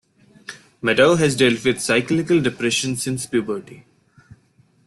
Maddow 0.81 1.19
has 1.19 1.35
dealt 1.35 1.63
with 1.63 1.79
cyclical 1.79 2.41
depression 2.41 2.95
since 2.97 3.27
puberty. 3.27 3.85